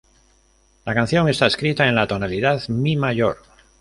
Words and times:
La 0.83 0.95
canción 0.95 1.29
está 1.29 1.45
escrita 1.45 1.87
en 1.87 1.93
la 1.93 2.07
tonalidad 2.07 2.67
"mi" 2.69 2.95
mayor. 2.95 3.37